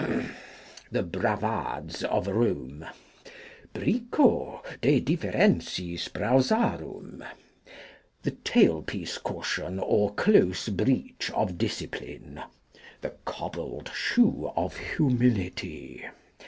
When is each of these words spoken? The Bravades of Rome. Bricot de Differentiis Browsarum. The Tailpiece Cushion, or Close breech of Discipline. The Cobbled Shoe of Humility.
The 0.91 1.03
Bravades 1.03 2.03
of 2.05 2.25
Rome. 2.25 2.87
Bricot 3.71 4.63
de 4.81 4.99
Differentiis 4.99 6.07
Browsarum. 6.09 7.23
The 8.23 8.31
Tailpiece 8.31 9.19
Cushion, 9.19 9.77
or 9.77 10.11
Close 10.15 10.69
breech 10.69 11.29
of 11.35 11.59
Discipline. 11.59 12.41
The 13.01 13.11
Cobbled 13.25 13.91
Shoe 13.93 14.51
of 14.55 14.75
Humility. 14.77 16.07